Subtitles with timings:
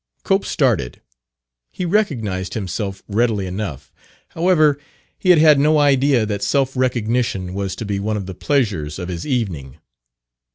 [0.23, 0.99] Cope started.
[1.71, 3.93] He recognized himself readily enough.
[4.29, 4.79] However,
[5.19, 8.97] he had had no idea that self recognition was to be one of the pleasures
[8.97, 9.77] of his evening.